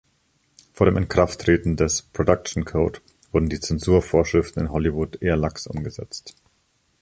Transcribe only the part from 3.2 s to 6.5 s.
wurden die Zensurvorschriften in Hollywood eher lax umgesetzt.